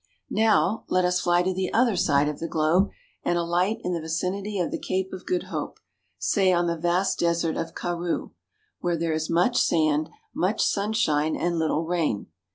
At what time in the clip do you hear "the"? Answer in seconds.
1.53-1.71, 2.39-2.47, 3.93-4.01, 4.71-4.79, 6.65-6.75